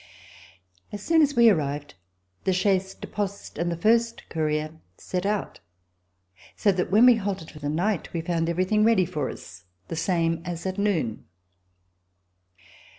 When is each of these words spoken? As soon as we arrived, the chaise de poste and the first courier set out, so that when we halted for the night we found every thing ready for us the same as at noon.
As 0.91 1.03
soon 1.03 1.21
as 1.21 1.35
we 1.35 1.47
arrived, 1.47 1.93
the 2.43 2.53
chaise 2.53 2.95
de 2.95 3.05
poste 3.05 3.59
and 3.59 3.71
the 3.71 3.77
first 3.77 4.27
courier 4.29 4.79
set 4.97 5.27
out, 5.27 5.59
so 6.55 6.71
that 6.71 6.89
when 6.89 7.05
we 7.05 7.17
halted 7.17 7.51
for 7.51 7.59
the 7.59 7.69
night 7.69 8.11
we 8.11 8.21
found 8.21 8.49
every 8.49 8.65
thing 8.65 8.83
ready 8.83 9.05
for 9.05 9.29
us 9.29 9.65
the 9.89 9.95
same 9.95 10.41
as 10.43 10.65
at 10.65 10.79
noon. 10.79 11.25